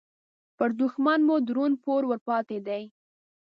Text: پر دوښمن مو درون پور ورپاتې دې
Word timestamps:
پر 0.57 0.69
دوښمن 0.79 1.19
مو 1.27 1.35
درون 1.47 1.71
پور 1.83 2.01
ورپاتې 2.07 2.57
دې 2.67 2.83